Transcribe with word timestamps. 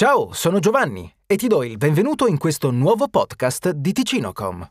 Ciao, 0.00 0.32
sono 0.32 0.60
Giovanni 0.60 1.14
e 1.26 1.36
ti 1.36 1.46
do 1.46 1.62
il 1.62 1.76
benvenuto 1.76 2.26
in 2.26 2.38
questo 2.38 2.70
nuovo 2.70 3.08
podcast 3.08 3.72
di 3.72 3.92
Ticinocom. 3.92 4.66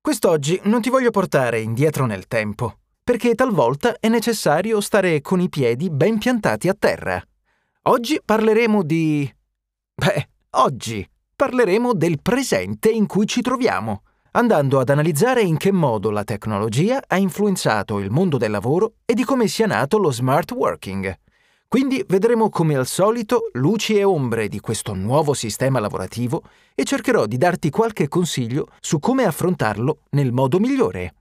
Quest'oggi 0.00 0.60
non 0.62 0.80
ti 0.80 0.90
voglio 0.90 1.10
portare 1.10 1.58
indietro 1.58 2.06
nel 2.06 2.28
tempo, 2.28 2.78
perché 3.02 3.34
talvolta 3.34 3.96
è 3.98 4.06
necessario 4.06 4.80
stare 4.80 5.20
con 5.22 5.40
i 5.40 5.48
piedi 5.48 5.90
ben 5.90 6.18
piantati 6.18 6.68
a 6.68 6.76
terra. 6.78 7.20
Oggi 7.88 8.20
parleremo 8.24 8.84
di... 8.84 9.28
Beh, 9.92 10.28
oggi 10.50 11.04
parleremo 11.34 11.92
del 11.92 12.22
presente 12.22 12.90
in 12.90 13.06
cui 13.06 13.26
ci 13.26 13.42
troviamo, 13.42 14.02
andando 14.30 14.78
ad 14.78 14.88
analizzare 14.88 15.42
in 15.42 15.56
che 15.56 15.72
modo 15.72 16.12
la 16.12 16.22
tecnologia 16.22 17.02
ha 17.04 17.16
influenzato 17.16 17.98
il 17.98 18.12
mondo 18.12 18.36
del 18.36 18.52
lavoro 18.52 18.98
e 19.04 19.14
di 19.14 19.24
come 19.24 19.48
sia 19.48 19.66
nato 19.66 19.98
lo 19.98 20.12
smart 20.12 20.52
working. 20.52 21.12
Quindi 21.68 22.02
vedremo 22.08 22.48
come 22.48 22.76
al 22.76 22.86
solito 22.86 23.50
luci 23.52 23.98
e 23.98 24.02
ombre 24.02 24.48
di 24.48 24.58
questo 24.58 24.94
nuovo 24.94 25.34
sistema 25.34 25.78
lavorativo 25.78 26.42
e 26.74 26.82
cercherò 26.82 27.26
di 27.26 27.36
darti 27.36 27.68
qualche 27.68 28.08
consiglio 28.08 28.68
su 28.80 28.98
come 28.98 29.24
affrontarlo 29.24 30.04
nel 30.12 30.32
modo 30.32 30.58
migliore. 30.60 31.12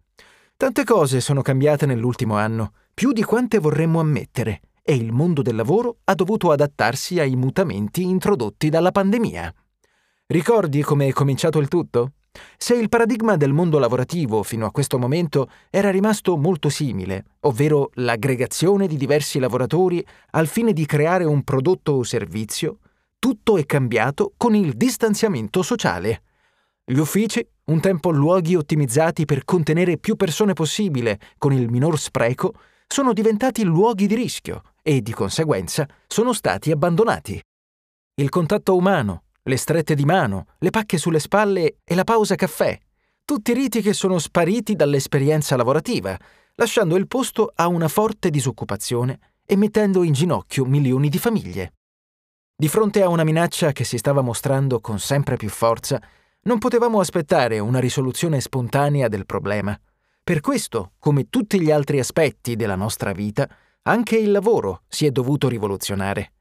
Tante 0.56 0.86
cose 0.86 1.20
sono 1.20 1.42
cambiate 1.42 1.86
nell'ultimo 1.86 2.38
anno, 2.38 2.72
più 2.94 3.12
di 3.12 3.24
quante 3.24 3.60
vorremmo 3.60 4.00
ammettere, 4.00 4.62
e 4.84 4.96
il 4.96 5.12
mondo 5.12 5.42
del 5.42 5.58
lavoro 5.58 5.98
ha 6.06 6.16
dovuto 6.16 6.50
adattarsi 6.52 7.20
ai 7.20 7.36
mutamenti 7.36 8.04
introdotti 8.04 8.70
dalla 8.70 8.92
pandemia. 8.92 9.54
Ricordi 10.28 10.82
come 10.82 11.08
è 11.08 11.12
cominciato 11.12 11.60
il 11.60 11.68
tutto? 11.68 12.14
Se 12.58 12.76
il 12.76 12.90
paradigma 12.90 13.38
del 13.38 13.54
mondo 13.54 13.80
lavorativo 13.80 14.44
fino 14.44 14.66
a 14.66 14.72
questo 14.72 14.98
momento 14.98 15.50
era 15.70 15.90
rimasto 15.90 16.38
molto 16.38 16.70
simile, 16.70 17.26
ovvero 17.42 17.92
l'aggregazione 17.96 18.88
di 18.88 18.98
diversi 18.98 19.40
lavoratori 19.40 20.06
al 20.32 20.48
fine 20.48 20.74
di 20.74 20.86
creare 20.86 21.24
un 21.24 21.44
prodotto 21.44 21.94
o 21.94 22.04
servizio, 22.04 22.80
tutto 23.20 23.58
è 23.58 23.66
cambiato 23.66 24.34
con 24.38 24.56
il 24.56 24.74
distanziamento 24.74 25.62
sociale. 25.62 26.24
Gli 26.86 27.00
uffici, 27.00 27.46
un 27.66 27.80
tempo 27.80 28.12
luoghi 28.12 28.56
ottimizzati 28.56 29.26
per 29.26 29.44
contenere 29.44 29.98
più 29.98 30.16
persone 30.16 30.54
possibile 30.54 31.20
con 31.38 31.52
il 31.52 31.70
minor 31.70 32.00
spreco, 32.00 32.54
sono 32.88 33.12
diventati 33.12 33.64
luoghi 33.64 34.08
di 34.08 34.16
rischio 34.16 34.62
e, 34.82 35.02
di 35.02 35.12
conseguenza, 35.12 35.86
sono 36.08 36.32
stati 36.32 36.72
abbandonati. 36.72 37.42
Il 38.16 38.30
contatto 38.30 38.76
umano, 38.76 39.24
le 39.48 39.58
strette 39.58 39.96
di 39.96 40.04
mano, 40.04 40.48
le 40.60 40.70
pacche 40.70 40.98
sulle 40.98 41.20
spalle 41.20 41.78
e 41.84 41.96
la 41.96 42.04
pausa 42.04 42.36
caffè. 42.36 42.78
Tutti 43.24 43.54
riti 43.54 43.82
che 43.82 43.94
sono 43.94 44.20
spariti 44.20 44.76
dall'esperienza 44.76 45.56
lavorativa, 45.56 46.18
lasciando 46.56 46.96
il 46.96 47.08
posto 47.08 47.52
a 47.56 47.68
una 47.68 47.88
forte 47.88 48.30
disoccupazione 48.30 49.20
e 49.46 49.56
mettendo 49.56 50.04
in 50.04 50.14
ginocchio 50.14 50.66
milioni 50.66 51.08
di 51.08 51.18
famiglie. 51.18 51.74
Di 52.56 52.68
fronte 52.68 53.02
a 53.02 53.08
una 53.08 53.24
minaccia 53.24 53.72
che 53.72 53.84
si 53.84 53.98
stava 53.98 54.22
mostrando 54.22 54.80
con 54.82 55.00
sempre 55.00 55.38
più 55.38 55.50
forza, 55.50 56.02
non 56.42 56.58
potevamo 56.58 57.00
aspettare 57.00 57.60
una 57.60 57.80
risoluzione 57.80 58.42
spontanea 58.42 59.08
del 59.08 59.26
problema. 59.26 59.80
Per 60.24 60.42
questo, 60.42 60.94
come 61.00 61.30
tutti 61.30 61.62
gli 61.62 61.72
altri 61.72 62.00
aspetti 62.00 62.56
della 62.56 62.76
nostra 62.76 63.14
vita, 63.14 63.48
anche 63.84 64.18
il 64.18 64.32
lavoro 64.32 64.82
si 64.88 65.06
è 65.06 65.12
dovuto 65.12 65.48
rivoluzionare. 65.48 66.34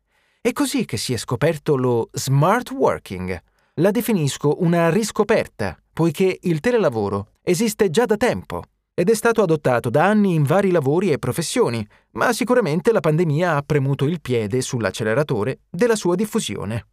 È 0.46 0.52
così 0.52 0.84
che 0.84 0.96
si 0.96 1.12
è 1.12 1.16
scoperto 1.16 1.74
lo 1.74 2.08
smart 2.12 2.70
working. 2.70 3.36
La 3.80 3.90
definisco 3.90 4.62
una 4.62 4.90
riscoperta, 4.90 5.76
poiché 5.92 6.38
il 6.42 6.60
telelavoro 6.60 7.32
esiste 7.42 7.90
già 7.90 8.04
da 8.04 8.16
tempo 8.16 8.62
ed 8.94 9.10
è 9.10 9.14
stato 9.16 9.42
adottato 9.42 9.90
da 9.90 10.04
anni 10.04 10.34
in 10.34 10.44
vari 10.44 10.70
lavori 10.70 11.10
e 11.10 11.18
professioni, 11.18 11.84
ma 12.12 12.32
sicuramente 12.32 12.92
la 12.92 13.00
pandemia 13.00 13.56
ha 13.56 13.62
premuto 13.62 14.04
il 14.04 14.20
piede 14.20 14.60
sull'acceleratore 14.60 15.62
della 15.68 15.96
sua 15.96 16.14
diffusione. 16.14 16.86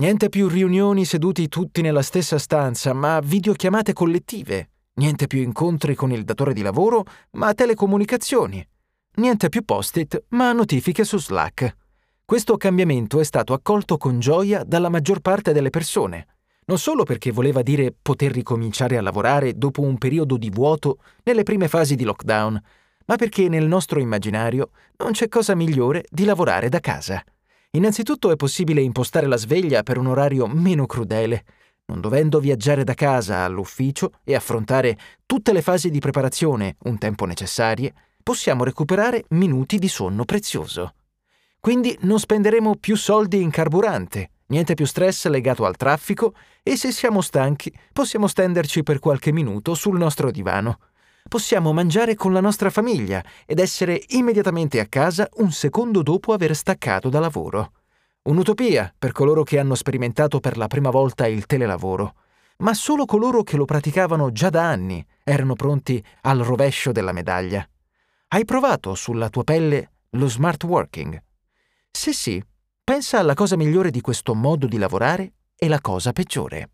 Niente 0.00 0.28
più 0.28 0.48
riunioni 0.48 1.04
seduti 1.04 1.46
tutti 1.46 1.80
nella 1.80 2.02
stessa 2.02 2.38
stanza, 2.38 2.92
ma 2.92 3.20
videochiamate 3.20 3.92
collettive. 3.92 4.70
Niente 4.94 5.28
più 5.28 5.42
incontri 5.42 5.94
con 5.94 6.10
il 6.10 6.24
datore 6.24 6.54
di 6.54 6.62
lavoro, 6.62 7.04
ma 7.36 7.54
telecomunicazioni. 7.54 8.68
Niente 9.18 9.48
più 9.48 9.64
post-it, 9.64 10.24
ma 10.30 10.50
notifiche 10.50 11.04
su 11.04 11.20
Slack. 11.20 11.76
Questo 12.32 12.56
cambiamento 12.56 13.20
è 13.20 13.24
stato 13.24 13.52
accolto 13.52 13.98
con 13.98 14.18
gioia 14.18 14.64
dalla 14.64 14.88
maggior 14.88 15.20
parte 15.20 15.52
delle 15.52 15.68
persone, 15.68 16.28
non 16.64 16.78
solo 16.78 17.02
perché 17.02 17.30
voleva 17.30 17.60
dire 17.60 17.92
poter 17.92 18.32
ricominciare 18.32 18.96
a 18.96 19.02
lavorare 19.02 19.52
dopo 19.52 19.82
un 19.82 19.98
periodo 19.98 20.38
di 20.38 20.48
vuoto 20.48 20.96
nelle 21.24 21.42
prime 21.42 21.68
fasi 21.68 21.94
di 21.94 22.04
lockdown, 22.04 22.58
ma 23.04 23.16
perché 23.16 23.50
nel 23.50 23.66
nostro 23.66 24.00
immaginario 24.00 24.70
non 24.96 25.12
c'è 25.12 25.28
cosa 25.28 25.54
migliore 25.54 26.06
di 26.08 26.24
lavorare 26.24 26.70
da 26.70 26.80
casa. 26.80 27.22
Innanzitutto 27.72 28.30
è 28.30 28.36
possibile 28.36 28.80
impostare 28.80 29.26
la 29.26 29.36
sveglia 29.36 29.82
per 29.82 29.98
un 29.98 30.06
orario 30.06 30.46
meno 30.46 30.86
crudele, 30.86 31.44
non 31.84 32.00
dovendo 32.00 32.40
viaggiare 32.40 32.82
da 32.82 32.94
casa 32.94 33.44
all'ufficio 33.44 34.10
e 34.24 34.34
affrontare 34.34 34.96
tutte 35.26 35.52
le 35.52 35.60
fasi 35.60 35.90
di 35.90 35.98
preparazione 35.98 36.76
un 36.84 36.96
tempo 36.96 37.26
necessarie, 37.26 37.92
possiamo 38.22 38.64
recuperare 38.64 39.22
minuti 39.28 39.78
di 39.78 39.88
sonno 39.88 40.24
prezioso. 40.24 40.94
Quindi 41.62 41.96
non 42.00 42.18
spenderemo 42.18 42.74
più 42.74 42.96
soldi 42.96 43.40
in 43.40 43.50
carburante, 43.50 44.30
niente 44.46 44.74
più 44.74 44.84
stress 44.84 45.28
legato 45.28 45.64
al 45.64 45.76
traffico 45.76 46.34
e 46.60 46.76
se 46.76 46.90
siamo 46.90 47.20
stanchi 47.20 47.72
possiamo 47.92 48.26
stenderci 48.26 48.82
per 48.82 48.98
qualche 48.98 49.30
minuto 49.30 49.74
sul 49.74 49.96
nostro 49.96 50.32
divano. 50.32 50.80
Possiamo 51.28 51.72
mangiare 51.72 52.16
con 52.16 52.32
la 52.32 52.40
nostra 52.40 52.68
famiglia 52.68 53.22
ed 53.46 53.60
essere 53.60 54.02
immediatamente 54.08 54.80
a 54.80 54.86
casa 54.86 55.28
un 55.34 55.52
secondo 55.52 56.02
dopo 56.02 56.32
aver 56.32 56.56
staccato 56.56 57.08
da 57.08 57.20
lavoro. 57.20 57.74
Un'utopia 58.22 58.92
per 58.98 59.12
coloro 59.12 59.44
che 59.44 59.60
hanno 59.60 59.76
sperimentato 59.76 60.40
per 60.40 60.56
la 60.56 60.66
prima 60.66 60.90
volta 60.90 61.28
il 61.28 61.46
telelavoro, 61.46 62.14
ma 62.56 62.74
solo 62.74 63.04
coloro 63.04 63.44
che 63.44 63.56
lo 63.56 63.66
praticavano 63.66 64.32
già 64.32 64.50
da 64.50 64.68
anni 64.68 65.06
erano 65.22 65.54
pronti 65.54 66.04
al 66.22 66.40
rovescio 66.40 66.90
della 66.90 67.12
medaglia. 67.12 67.64
Hai 68.26 68.44
provato 68.44 68.96
sulla 68.96 69.28
tua 69.28 69.44
pelle 69.44 69.90
lo 70.10 70.26
smart 70.26 70.64
working? 70.64 71.22
Se 71.92 72.12
sì, 72.12 72.42
pensa 72.82 73.18
alla 73.18 73.34
cosa 73.34 73.56
migliore 73.56 73.90
di 73.90 74.00
questo 74.00 74.34
modo 74.34 74.66
di 74.66 74.78
lavorare 74.78 75.34
e 75.54 75.68
la 75.68 75.80
cosa 75.80 76.12
peggiore. 76.12 76.70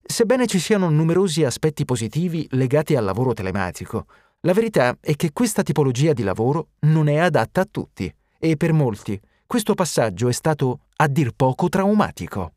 Sebbene 0.00 0.46
ci 0.46 0.58
siano 0.58 0.88
numerosi 0.88 1.44
aspetti 1.44 1.84
positivi 1.84 2.46
legati 2.52 2.96
al 2.96 3.04
lavoro 3.04 3.34
telematico, 3.34 4.06
la 4.44 4.52
verità 4.52 4.96
è 5.00 5.14
che 5.14 5.32
questa 5.32 5.62
tipologia 5.62 6.12
di 6.12 6.22
lavoro 6.22 6.70
non 6.80 7.06
è 7.08 7.16
adatta 7.16 7.60
a 7.60 7.68
tutti 7.70 8.12
e 8.38 8.56
per 8.56 8.72
molti 8.72 9.20
questo 9.46 9.74
passaggio 9.74 10.28
è 10.28 10.32
stato 10.32 10.86
a 10.96 11.06
dir 11.06 11.32
poco 11.32 11.68
traumatico. 11.68 12.54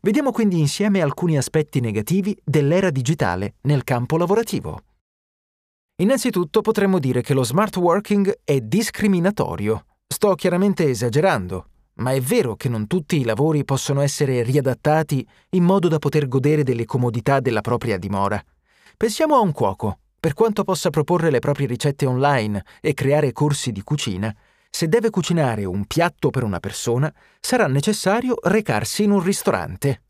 Vediamo 0.00 0.30
quindi 0.30 0.60
insieme 0.60 1.02
alcuni 1.02 1.36
aspetti 1.36 1.80
negativi 1.80 2.34
dell'era 2.44 2.90
digitale 2.90 3.56
nel 3.62 3.84
campo 3.84 4.16
lavorativo. 4.16 4.80
Innanzitutto 5.96 6.60
potremmo 6.60 6.98
dire 6.98 7.20
che 7.20 7.34
lo 7.34 7.42
smart 7.42 7.76
working 7.76 8.40
è 8.44 8.60
discriminatorio 8.60 9.87
Sto 10.10 10.34
chiaramente 10.34 10.88
esagerando, 10.88 11.68
ma 11.96 12.12
è 12.12 12.20
vero 12.20 12.56
che 12.56 12.68
non 12.68 12.86
tutti 12.86 13.20
i 13.20 13.24
lavori 13.24 13.64
possono 13.64 14.00
essere 14.00 14.42
riadattati 14.42 15.24
in 15.50 15.62
modo 15.62 15.86
da 15.86 15.98
poter 15.98 16.26
godere 16.26 16.62
delle 16.64 16.86
comodità 16.86 17.40
della 17.40 17.60
propria 17.60 17.98
dimora. 17.98 18.42
Pensiamo 18.96 19.36
a 19.36 19.40
un 19.40 19.52
cuoco. 19.52 19.98
Per 20.18 20.32
quanto 20.32 20.64
possa 20.64 20.90
proporre 20.90 21.30
le 21.30 21.38
proprie 21.38 21.68
ricette 21.68 22.04
online 22.06 22.64
e 22.80 22.94
creare 22.94 23.30
corsi 23.32 23.70
di 23.70 23.82
cucina, 23.82 24.34
se 24.70 24.88
deve 24.88 25.10
cucinare 25.10 25.64
un 25.64 25.84
piatto 25.84 26.30
per 26.30 26.42
una 26.42 26.58
persona, 26.58 27.12
sarà 27.38 27.68
necessario 27.68 28.34
recarsi 28.42 29.04
in 29.04 29.12
un 29.12 29.22
ristorante. 29.22 30.02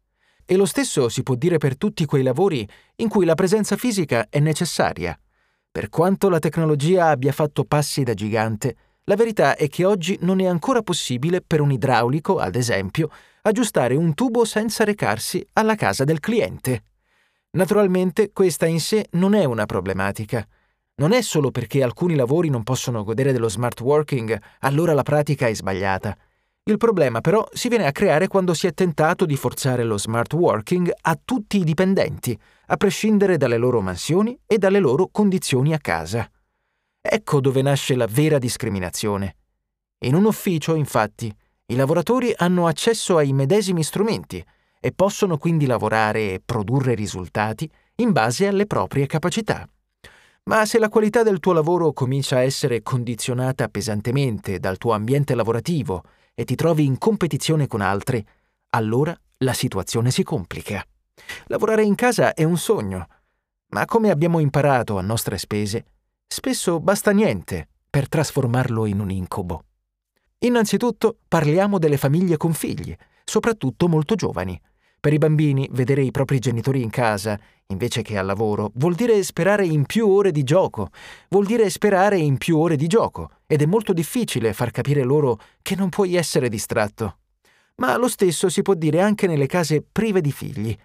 E 0.47 0.57
lo 0.57 0.65
stesso 0.65 1.11
si 1.11 1.23
può 1.23 1.35
dire 1.35 1.59
per 1.59 1.77
tutti 1.77 2.07
quei 2.07 2.23
lavori 2.23 2.67
in 2.97 3.09
cui 3.09 3.27
la 3.27 3.35
presenza 3.35 3.77
fisica 3.77 4.29
è 4.31 4.39
necessaria. 4.39 5.19
Per 5.71 5.91
quanto 5.91 6.31
la 6.31 6.39
tecnologia 6.39 7.09
abbia 7.09 7.33
fatto 7.33 7.65
passi 7.65 8.03
da 8.05 8.15
gigante, 8.15 8.77
la 9.09 9.17
verità 9.17 9.57
è 9.57 9.69
che 9.69 9.87
oggi 9.87 10.19
non 10.21 10.39
è 10.39 10.47
ancora 10.47 10.83
possibile 10.83 11.41
per 11.41 11.63
un 11.63 11.73
idraulico, 11.73 12.39
ad 12.39 12.55
esempio, 12.55 13.11
aggiustare 13.43 13.97
un 13.97 14.13
tubo 14.13 14.45
senza 14.45 14.85
recarsi 14.85 15.45
alla 15.55 15.77
casa 15.77 16.05
del 16.05 16.21
cliente. 16.21 16.83
Naturalmente 17.53 18.33
questa 18.33 18.67
in 18.67 18.81
sé 18.81 19.07
non 19.13 19.35
è 19.35 19.45
una 19.45 19.65
problematica. 19.65 20.47
Non 20.97 21.13
è 21.13 21.23
solo 21.23 21.51
perché 21.51 21.83
alcuni 21.83 22.17
lavori 22.17 22.51
non 22.51 22.63
possono 22.63 23.03
godere 23.03 23.33
dello 23.33 23.49
smart 23.49 23.81
working, 23.81 24.39
allora 24.61 24.93
la 24.93 25.03
pratica 25.03 25.47
è 25.47 25.55
sbagliata. 25.55 26.15
Il 26.65 26.77
problema 26.77 27.23
però 27.23 27.49
si 27.51 27.69
viene 27.69 27.87
a 27.87 27.93
creare 27.93 28.29
quando 28.29 28.53
si 28.53 28.67
è 28.67 28.75
tentato 28.75 29.25
di 29.25 29.37
forzare 29.37 29.85
lo 29.85 29.97
smart 29.97 30.35
working 30.35 30.93
a 31.01 31.19
tutti 31.25 31.57
i 31.57 31.65
dipendenti, 31.65 32.39
a 32.67 32.77
prescindere 32.77 33.39
dalle 33.39 33.57
loro 33.57 33.81
mansioni 33.81 34.39
e 34.47 34.59
dalle 34.59 34.81
loro 34.81 35.09
condizioni 35.11 35.73
a 35.73 35.79
casa. 35.79 36.31
Ecco 37.01 37.41
dove 37.41 37.63
nasce 37.63 37.95
la 37.95 38.07
vera 38.07 38.39
discriminazione. 38.39 39.37
In 40.01 40.15
un 40.15 40.25
ufficio, 40.25 40.75
infatti, 40.75 41.35
i 41.67 41.75
lavoratori 41.77 42.33
hanno 42.37 42.67
accesso 42.67 43.17
ai 43.17 43.33
medesimi 43.33 43.83
strumenti 43.83 44.45
e 44.81 44.93
possono 44.93 45.39
quindi 45.39 45.67
lavorare 45.67 46.33
e 46.33 46.43
produrre 46.45 46.95
risultati 46.95 47.71
in 47.97 48.13
base 48.13 48.47
alle 48.47 48.67
proprie 48.67 49.07
capacità. 49.07 49.69
Ma 50.45 50.65
se 50.65 50.79
la 50.79 50.89
qualità 50.89 51.23
del 51.23 51.41
tuo 51.41 51.53
lavoro 51.53 51.93
comincia 51.93 52.37
a 52.37 52.43
essere 52.43 52.83
condizionata 52.83 53.69
pesantemente 53.69 54.59
dal 54.59 54.79
tuo 54.79 54.93
ambiente 54.93 55.35
lavorativo 55.35 56.05
e 56.35 56.45
ti 56.45 56.55
trovi 56.55 56.85
in 56.85 56.97
competizione 56.97 57.67
con 57.67 57.81
altri, 57.81 58.25
allora 58.71 59.19
la 59.39 59.53
situazione 59.53 60.11
si 60.11 60.23
complica. 60.23 60.83
Lavorare 61.47 61.83
in 61.83 61.95
casa 61.95 62.33
è 62.33 62.45
un 62.45 62.57
sogno, 62.57 63.07
ma 63.71 63.85
come 63.85 64.11
abbiamo 64.11 64.39
imparato 64.39 64.97
a 64.97 65.03
nostre 65.03 65.37
spese, 65.37 65.85
spesso 66.29 66.79
basta 66.79 67.11
niente 67.11 67.67
per 67.91 68.09
trasformarlo 68.09 68.87
in 68.87 69.01
un 69.01 69.11
incubo. 69.11 69.65
Innanzitutto 70.41 71.19
parliamo 71.27 71.79
delle 71.79 71.97
famiglie 71.97 72.37
con 72.37 72.53
figli, 72.53 72.95
soprattutto 73.25 73.89
molto 73.89 74.15
giovani. 74.15 74.61
Per 75.01 75.13
i 75.13 75.19
bambini, 75.19 75.69
vedere 75.73 76.03
i 76.03 76.11
propri 76.11 76.39
genitori 76.39 76.83
in 76.83 76.91
casa, 76.91 77.39
invece 77.67 78.03
che 78.03 78.19
al 78.19 78.27
lavoro, 78.27 78.71
vuol 78.75 78.95
dire 78.95 79.23
sperare 79.23 79.65
in 79.65 79.87
più 79.87 80.09
ore 80.09 80.31
di 80.31 80.43
gioco, 80.43 80.91
vuol 81.31 81.47
dire 81.47 81.71
sperare 81.71 82.19
in 82.19 82.37
più 82.37 82.59
ore 82.59 82.77
di 82.77 82.87
gioco, 82.87 83.31
ed 83.47 83.63
è 83.63 83.67
molto 83.67 83.93
difficile 83.93 84.53
far 84.53 84.71
capire 84.71 85.03
loro 85.03 85.41
che 85.63 85.77
non 85.77 85.89
puoi 85.89 86.15
essere 86.15 86.49
distratto. 86.49 87.19
Ma 87.77 87.97
lo 87.97 88.09
stesso 88.09 88.49
si 88.49 88.63
può 88.63 88.75
dire 88.75 89.01
anche 89.01 89.27
nelle 89.27 89.47
case 89.47 89.83
prive 89.83 90.21
di 90.21 90.33
figli. 90.33 90.77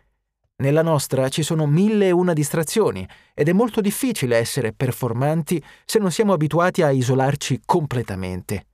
Nella 0.56 0.84
nostra 0.84 1.30
ci 1.30 1.42
sono 1.42 1.66
mille 1.66 2.08
e 2.08 2.12
una 2.12 2.34
distrazioni 2.34 3.08
ed 3.34 3.50
è 3.50 3.54
molto 3.54 3.82
difficile 3.82 4.38
essere 4.38 4.72
performanti 4.72 5.62
se 5.84 5.98
non 5.98 6.12
siamo 6.12 6.34
abituati 6.34 6.84
a 6.84 6.92
isolarci 6.92 7.62
completamente. 7.66 8.68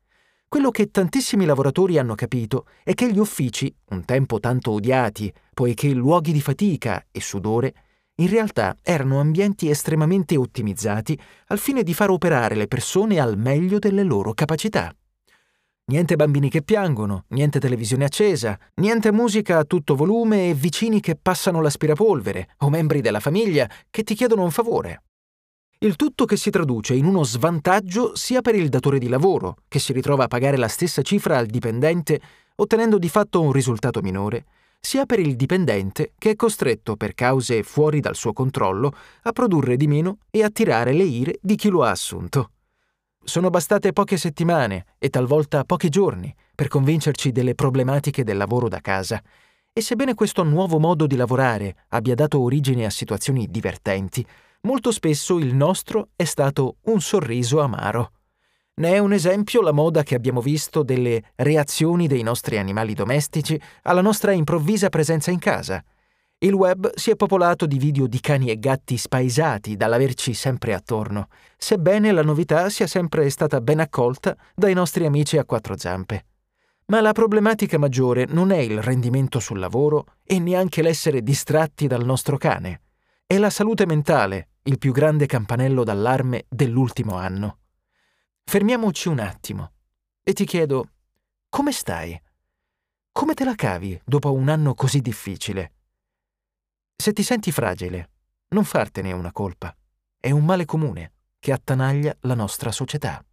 Quello 0.49 0.71
che 0.71 0.91
tantissimi 0.91 1.45
lavoratori 1.45 1.97
hanno 1.97 2.15
capito 2.15 2.65
è 2.83 2.93
che 2.93 3.09
gli 3.11 3.19
uffici, 3.19 3.73
un 3.91 4.03
tempo 4.03 4.39
tanto 4.39 4.71
odiati, 4.71 5.31
poiché 5.53 5.89
luoghi 5.93 6.31
di 6.33 6.41
fatica 6.41 7.05
e 7.11 7.21
sudore, 7.21 7.73
in 8.15 8.27
realtà 8.27 8.75
erano 8.83 9.19
ambienti 9.19 9.69
estremamente 9.69 10.35
ottimizzati 10.35 11.17
al 11.47 11.59
fine 11.59 11.83
di 11.83 11.93
far 11.93 12.09
operare 12.09 12.55
le 12.55 12.67
persone 12.67 13.19
al 13.19 13.37
meglio 13.37 13.79
delle 13.79 14.03
loro 14.03 14.33
capacità. 14.33 14.93
Niente 15.89 16.15
bambini 16.15 16.51
che 16.51 16.61
piangono, 16.61 17.23
niente 17.29 17.59
televisione 17.59 18.05
accesa, 18.05 18.55
niente 18.75 19.11
musica 19.11 19.57
a 19.57 19.63
tutto 19.63 19.95
volume 19.95 20.49
e 20.49 20.53
vicini 20.53 20.99
che 20.99 21.15
passano 21.19 21.63
l'aspirapolvere 21.63 22.49
o 22.57 22.69
membri 22.69 23.01
della 23.01 23.19
famiglia 23.19 23.67
che 23.89 24.03
ti 24.03 24.13
chiedono 24.13 24.43
un 24.43 24.51
favore. 24.51 25.01
Il 25.79 25.95
tutto 25.95 26.25
che 26.25 26.37
si 26.37 26.51
traduce 26.51 26.93
in 26.93 27.05
uno 27.05 27.23
svantaggio 27.23 28.15
sia 28.15 28.41
per 28.41 28.53
il 28.53 28.69
datore 28.69 28.99
di 28.99 29.07
lavoro, 29.07 29.55
che 29.67 29.79
si 29.79 29.91
ritrova 29.91 30.25
a 30.25 30.27
pagare 30.27 30.57
la 30.57 30.67
stessa 30.67 31.01
cifra 31.01 31.39
al 31.39 31.47
dipendente, 31.47 32.21
ottenendo 32.57 32.99
di 32.99 33.09
fatto 33.09 33.41
un 33.41 33.51
risultato 33.51 34.01
minore, 34.01 34.45
sia 34.79 35.07
per 35.07 35.17
il 35.17 35.35
dipendente 35.35 36.11
che 36.19 36.29
è 36.29 36.35
costretto, 36.35 36.97
per 36.97 37.15
cause 37.15 37.63
fuori 37.63 37.99
dal 37.99 38.15
suo 38.15 38.31
controllo, 38.31 38.93
a 39.23 39.31
produrre 39.31 39.75
di 39.75 39.87
meno 39.87 40.19
e 40.29 40.43
attirare 40.43 40.93
le 40.93 41.03
ire 41.03 41.39
di 41.41 41.55
chi 41.55 41.69
lo 41.69 41.81
ha 41.81 41.89
assunto. 41.89 42.51
Sono 43.29 43.51
bastate 43.51 43.93
poche 43.93 44.17
settimane 44.17 44.85
e 44.97 45.09
talvolta 45.09 45.63
pochi 45.63 45.89
giorni 45.89 46.33
per 46.55 46.67
convincerci 46.67 47.31
delle 47.31 47.53
problematiche 47.53 48.23
del 48.23 48.37
lavoro 48.37 48.67
da 48.67 48.79
casa, 48.79 49.21
e 49.71 49.81
sebbene 49.81 50.15
questo 50.15 50.41
nuovo 50.41 50.79
modo 50.79 51.05
di 51.05 51.15
lavorare 51.15 51.75
abbia 51.89 52.15
dato 52.15 52.39
origine 52.39 52.87
a 52.87 52.89
situazioni 52.89 53.45
divertenti, 53.47 54.25
molto 54.61 54.91
spesso 54.91 55.37
il 55.37 55.53
nostro 55.53 56.07
è 56.15 56.23
stato 56.23 56.77
un 56.85 57.01
sorriso 57.01 57.61
amaro. 57.61 58.13
Ne 58.77 58.93
è 58.93 58.97
un 58.97 59.13
esempio 59.13 59.61
la 59.61 59.73
moda 59.73 60.01
che 60.01 60.15
abbiamo 60.15 60.41
visto 60.41 60.81
delle 60.81 61.21
reazioni 61.35 62.07
dei 62.07 62.23
nostri 62.23 62.57
animali 62.57 62.95
domestici 62.95 63.61
alla 63.83 64.01
nostra 64.01 64.31
improvvisa 64.31 64.89
presenza 64.89 65.29
in 65.29 65.37
casa. 65.37 65.83
Il 66.41 66.53
web 66.53 66.93
si 66.95 67.11
è 67.11 67.17
popolato 67.17 67.65
di 67.65 67.77
video 67.77 68.07
di 68.07 68.21
cani 68.21 68.49
e 68.49 68.57
gatti 68.57 68.95
spaesati 68.95 69.75
dall'averci 69.75 70.33
sempre 70.33 70.73
attorno, 70.73 71.27
sebbene 71.57 72.13
la 72.13 72.23
novità 72.23 72.69
sia 72.69 72.87
sempre 72.87 73.29
stata 73.29 73.59
ben 73.59 73.81
accolta 73.81 74.37
dai 74.55 74.73
nostri 74.73 75.05
amici 75.05 75.37
a 75.37 75.43
quattro 75.43 75.77
zampe. 75.77 76.27
Ma 76.85 77.01
la 77.01 77.11
problematica 77.11 77.77
maggiore 77.77 78.25
non 78.25 78.51
è 78.51 78.57
il 78.57 78.81
rendimento 78.81 79.41
sul 79.41 79.59
lavoro 79.59 80.15
e 80.23 80.39
neanche 80.39 80.81
l'essere 80.81 81.21
distratti 81.21 81.87
dal 81.87 82.05
nostro 82.05 82.37
cane. 82.37 82.83
È 83.25 83.37
la 83.37 83.49
salute 83.49 83.85
mentale 83.85 84.51
il 84.63 84.77
più 84.77 84.93
grande 84.93 85.25
campanello 85.25 85.83
d'allarme 85.83 86.45
dell'ultimo 86.47 87.17
anno. 87.17 87.57
Fermiamoci 88.45 89.09
un 89.09 89.19
attimo 89.19 89.71
e 90.23 90.31
ti 90.31 90.45
chiedo, 90.45 90.89
come 91.49 91.73
stai? 91.73 92.17
Come 93.11 93.33
te 93.33 93.43
la 93.43 93.55
cavi 93.55 93.99
dopo 94.05 94.31
un 94.31 94.47
anno 94.47 94.73
così 94.73 95.01
difficile? 95.01 95.73
Se 97.01 97.13
ti 97.13 97.23
senti 97.23 97.53
fragile, 97.53 98.09
non 98.49 98.65
fartene 98.65 99.13
una 99.13 99.31
colpa. 99.31 99.73
È 100.19 100.31
un 100.31 100.43
male 100.43 100.65
comune 100.65 101.13
che 101.39 101.53
attanaglia 101.53 102.13
la 102.23 102.33
nostra 102.33 102.73
società. 102.73 103.23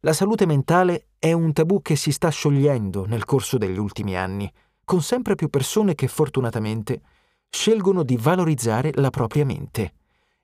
La 0.00 0.12
salute 0.12 0.44
mentale 0.44 1.06
è 1.18 1.32
un 1.32 1.54
tabù 1.54 1.80
che 1.80 1.96
si 1.96 2.12
sta 2.12 2.28
sciogliendo 2.28 3.06
nel 3.06 3.24
corso 3.24 3.56
degli 3.56 3.78
ultimi 3.78 4.14
anni, 4.14 4.52
con 4.84 5.00
sempre 5.00 5.36
più 5.36 5.48
persone 5.48 5.94
che 5.94 6.06
fortunatamente 6.06 7.00
scelgono 7.48 8.02
di 8.02 8.18
valorizzare 8.18 8.90
la 8.96 9.08
propria 9.08 9.46
mente 9.46 9.94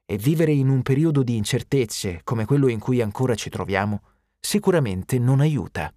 e 0.06 0.16
vivere 0.16 0.52
in 0.52 0.70
un 0.70 0.80
periodo 0.80 1.22
di 1.22 1.36
incertezze 1.36 2.22
come 2.24 2.46
quello 2.46 2.68
in 2.68 2.78
cui 2.78 3.02
ancora 3.02 3.34
ci 3.34 3.50
troviamo 3.50 4.00
sicuramente 4.40 5.18
non 5.18 5.40
aiuta. 5.40 5.92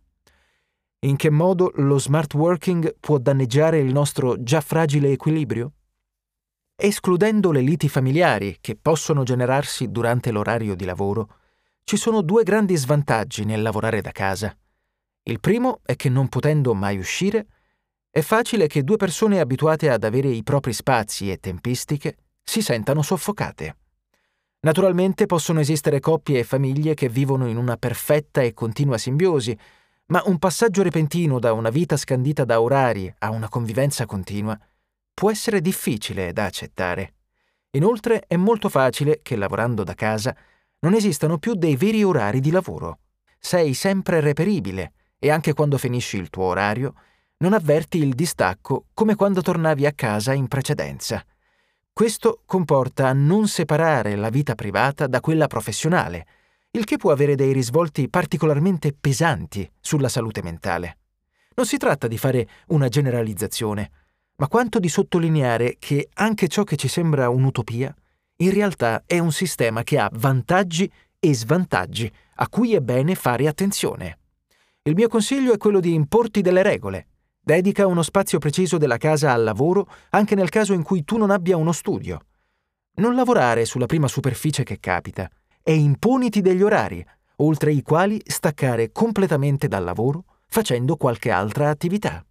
In 1.05 1.15
che 1.15 1.29
modo 1.29 1.71
lo 1.75 1.97
smart 1.97 2.33
working 2.33 2.97
può 2.99 3.19
danneggiare 3.19 3.79
il 3.79 3.93
nostro 3.93 4.43
già 4.43 4.59
fragile 4.59 5.13
equilibrio? 5.13 5.71
Escludendo 6.79 7.51
le 7.51 7.61
liti 7.61 7.89
familiari 7.89 8.59
che 8.61 8.77
possono 8.79 9.23
generarsi 9.23 9.89
durante 9.89 10.29
l'orario 10.29 10.75
di 10.75 10.85
lavoro, 10.85 11.27
ci 11.83 11.97
sono 11.97 12.21
due 12.21 12.43
grandi 12.43 12.75
svantaggi 12.75 13.45
nel 13.45 13.63
lavorare 13.63 13.99
da 13.99 14.11
casa. 14.11 14.55
Il 15.23 15.39
primo 15.39 15.79
è 15.83 15.95
che 15.95 16.09
non 16.09 16.29
potendo 16.29 16.75
mai 16.75 16.99
uscire, 16.99 17.47
è 18.11 18.21
facile 18.21 18.67
che 18.67 18.83
due 18.83 18.95
persone 18.95 19.39
abituate 19.39 19.89
ad 19.89 20.03
avere 20.03 20.27
i 20.27 20.43
propri 20.43 20.71
spazi 20.71 21.31
e 21.31 21.39
tempistiche 21.39 22.17
si 22.43 22.61
sentano 22.61 23.01
soffocate. 23.01 23.77
Naturalmente 24.59 25.25
possono 25.25 25.61
esistere 25.61 25.99
coppie 25.99 26.37
e 26.37 26.43
famiglie 26.43 26.93
che 26.93 27.09
vivono 27.09 27.47
in 27.47 27.57
una 27.57 27.77
perfetta 27.77 28.41
e 28.41 28.53
continua 28.53 28.99
simbiosi, 28.99 29.57
ma 30.09 30.21
un 30.25 30.37
passaggio 30.37 30.83
repentino 30.83 31.39
da 31.39 31.53
una 31.53 31.71
vita 31.71 31.97
scandita 31.97 32.45
da 32.45 32.61
orari 32.61 33.11
a 33.17 33.31
una 33.31 33.49
convivenza 33.49 34.05
continua 34.05 34.55
può 35.17 35.31
essere 35.31 35.61
difficile 35.61 36.31
da 36.31 36.45
accettare. 36.45 37.15
Inoltre 37.71 38.25
è 38.27 38.35
molto 38.35 38.69
facile 38.69 39.21
che 39.23 39.35
lavorando 39.35 39.83
da 39.83 39.95
casa 39.95 40.35
non 40.81 40.93
esistano 40.93 41.39
più 41.39 41.55
dei 41.55 41.75
veri 41.75 42.03
orari 42.03 42.39
di 42.39 42.51
lavoro. 42.51 42.99
Sei 43.39 43.73
sempre 43.73 44.19
reperibile 44.19 44.93
e 45.17 45.31
anche 45.31 45.53
quando 45.53 45.79
finisci 45.79 46.17
il 46.17 46.29
tuo 46.29 46.43
orario 46.43 46.93
non 47.37 47.53
avverti 47.53 47.97
il 47.97 48.13
distacco 48.13 48.85
come 48.93 49.15
quando 49.15 49.41
tornavi 49.41 49.87
a 49.87 49.91
casa 49.91 50.33
in 50.33 50.47
precedenza. 50.47 51.25
Questo 51.91 52.43
comporta 52.45 53.11
non 53.13 53.47
separare 53.47 54.15
la 54.15 54.29
vita 54.29 54.53
privata 54.53 55.07
da 55.07 55.19
quella 55.19 55.47
professionale, 55.47 56.27
il 56.69 56.83
che 56.83 56.97
può 56.97 57.11
avere 57.11 57.33
dei 57.33 57.53
risvolti 57.53 58.07
particolarmente 58.07 58.93
pesanti 58.93 59.67
sulla 59.81 60.09
salute 60.09 60.43
mentale. 60.43 60.99
Non 61.55 61.65
si 61.65 61.77
tratta 61.77 62.05
di 62.05 62.19
fare 62.19 62.47
una 62.67 62.87
generalizzazione, 62.87 63.89
ma 64.37 64.47
quanto 64.47 64.79
di 64.79 64.89
sottolineare 64.89 65.75
che 65.77 66.09
anche 66.15 66.47
ciò 66.47 66.63
che 66.63 66.75
ci 66.75 66.87
sembra 66.87 67.29
un'utopia, 67.29 67.93
in 68.37 68.51
realtà 68.51 69.03
è 69.05 69.19
un 69.19 69.31
sistema 69.31 69.83
che 69.83 69.99
ha 69.99 70.09
vantaggi 70.13 70.91
e 71.19 71.33
svantaggi 71.33 72.11
a 72.35 72.47
cui 72.49 72.73
è 72.73 72.79
bene 72.79 73.15
fare 73.15 73.47
attenzione. 73.47 74.19
Il 74.83 74.95
mio 74.95 75.07
consiglio 75.07 75.53
è 75.53 75.57
quello 75.57 75.79
di 75.79 75.93
importi 75.93 76.41
delle 76.41 76.63
regole, 76.63 77.07
Dedica 77.47 77.87
uno 77.87 78.01
spazio 78.01 78.39
preciso 78.39 78.77
della 78.77 78.97
casa 78.97 79.31
al 79.31 79.41
lavoro 79.41 79.87
anche 80.09 80.35
nel 80.35 80.49
caso 80.49 80.73
in 80.73 80.83
cui 80.83 81.05
tu 81.05 81.15
non 81.15 81.29
abbia 81.29 81.55
uno 81.55 81.71
studio. 81.71 82.25
Non 82.95 83.15
lavorare 83.15 83.63
sulla 83.63 83.85
prima 83.85 84.09
superficie 84.09 84.63
che 84.63 84.81
capita 84.81 85.29
e 85.63 85.73
imponiti 85.73 86.41
degli 86.41 86.61
orari, 86.61 87.01
oltre 87.37 87.71
i 87.71 87.81
quali 87.83 88.21
staccare 88.25 88.91
completamente 88.91 89.69
dal 89.69 89.85
lavoro 89.85 90.25
facendo 90.45 90.97
qualche 90.97 91.31
altra 91.31 91.69
attività. 91.69 92.21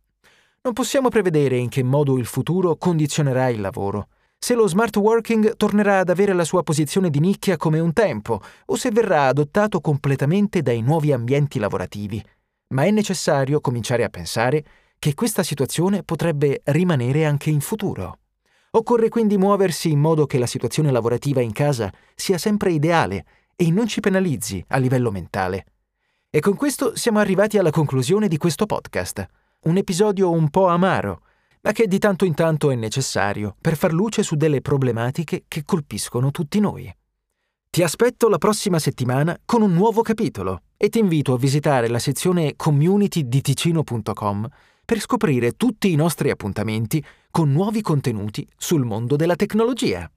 Non 0.66 0.74
possiamo 0.74 1.10
prevedere 1.10 1.56
in 1.58 1.68
che 1.68 1.84
modo 1.84 2.18
il 2.18 2.26
futuro 2.26 2.74
condizionerà 2.74 3.48
il 3.50 3.60
lavoro, 3.60 4.08
se 4.36 4.56
lo 4.56 4.66
smart 4.66 4.96
working 4.96 5.54
tornerà 5.54 6.00
ad 6.00 6.08
avere 6.08 6.32
la 6.32 6.42
sua 6.42 6.64
posizione 6.64 7.08
di 7.08 7.20
nicchia 7.20 7.56
come 7.56 7.78
un 7.78 7.92
tempo 7.92 8.40
o 8.64 8.74
se 8.74 8.90
verrà 8.90 9.28
adottato 9.28 9.80
completamente 9.80 10.62
dai 10.62 10.80
nuovi 10.80 11.12
ambienti 11.12 11.60
lavorativi. 11.60 12.20
Ma 12.70 12.82
è 12.82 12.90
necessario 12.90 13.60
cominciare 13.60 14.02
a 14.02 14.08
pensare 14.08 14.64
che 14.98 15.14
questa 15.14 15.44
situazione 15.44 16.02
potrebbe 16.02 16.62
rimanere 16.64 17.24
anche 17.26 17.50
in 17.50 17.60
futuro. 17.60 18.18
Occorre 18.72 19.08
quindi 19.08 19.38
muoversi 19.38 19.92
in 19.92 20.00
modo 20.00 20.26
che 20.26 20.36
la 20.36 20.46
situazione 20.46 20.90
lavorativa 20.90 21.40
in 21.40 21.52
casa 21.52 21.92
sia 22.16 22.38
sempre 22.38 22.72
ideale 22.72 23.24
e 23.54 23.70
non 23.70 23.86
ci 23.86 24.00
penalizzi 24.00 24.64
a 24.66 24.78
livello 24.78 25.12
mentale. 25.12 25.64
E 26.28 26.40
con 26.40 26.56
questo 26.56 26.96
siamo 26.96 27.20
arrivati 27.20 27.56
alla 27.56 27.70
conclusione 27.70 28.26
di 28.26 28.36
questo 28.36 28.66
podcast, 28.66 29.24
un 29.64 29.76
episodio 29.76 30.30
un 30.30 30.48
po' 30.50 30.66
amaro, 30.66 31.22
ma 31.62 31.72
che 31.72 31.86
di 31.86 31.98
tanto 31.98 32.24
in 32.24 32.34
tanto 32.34 32.70
è 32.70 32.74
necessario 32.74 33.56
per 33.60 33.76
far 33.76 33.92
luce 33.92 34.22
su 34.22 34.36
delle 34.36 34.60
problematiche 34.60 35.44
che 35.48 35.64
colpiscono 35.64 36.30
tutti 36.30 36.60
noi. 36.60 36.94
Ti 37.68 37.82
aspetto 37.82 38.28
la 38.28 38.38
prossima 38.38 38.78
settimana 38.78 39.36
con 39.44 39.62
un 39.62 39.72
nuovo 39.72 40.02
capitolo 40.02 40.62
e 40.76 40.88
ti 40.88 40.98
invito 40.98 41.34
a 41.34 41.38
visitare 41.38 41.88
la 41.88 41.98
sezione 41.98 42.54
community 42.56 43.28
di 43.28 43.40
ticino.com 43.40 44.48
per 44.84 45.00
scoprire 45.00 45.52
tutti 45.52 45.90
i 45.90 45.96
nostri 45.96 46.30
appuntamenti 46.30 47.04
con 47.30 47.50
nuovi 47.50 47.82
contenuti 47.82 48.48
sul 48.56 48.84
mondo 48.84 49.16
della 49.16 49.36
tecnologia. 49.36 50.10